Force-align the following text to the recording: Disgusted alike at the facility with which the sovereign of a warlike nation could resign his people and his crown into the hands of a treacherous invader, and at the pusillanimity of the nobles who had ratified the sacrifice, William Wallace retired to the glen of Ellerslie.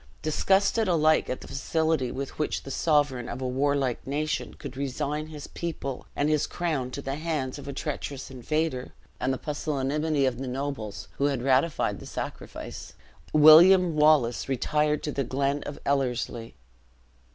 Disgusted 0.23 0.87
alike 0.87 1.29
at 1.29 1.41
the 1.41 1.47
facility 1.47 2.09
with 2.11 2.39
which 2.39 2.63
the 2.63 2.71
sovereign 2.71 3.29
of 3.29 3.39
a 3.39 3.47
warlike 3.47 4.07
nation 4.07 4.55
could 4.55 4.75
resign 4.75 5.27
his 5.27 5.45
people 5.45 6.07
and 6.15 6.27
his 6.27 6.47
crown 6.47 6.85
into 6.85 7.03
the 7.03 7.17
hands 7.17 7.59
of 7.59 7.67
a 7.67 7.71
treacherous 7.71 8.31
invader, 8.31 8.95
and 9.19 9.31
at 9.31 9.39
the 9.39 9.45
pusillanimity 9.45 10.25
of 10.25 10.39
the 10.39 10.47
nobles 10.47 11.07
who 11.19 11.25
had 11.25 11.43
ratified 11.43 11.99
the 11.99 12.07
sacrifice, 12.07 12.93
William 13.31 13.95
Wallace 13.95 14.49
retired 14.49 15.03
to 15.03 15.11
the 15.11 15.23
glen 15.23 15.61
of 15.67 15.77
Ellerslie. 15.85 16.55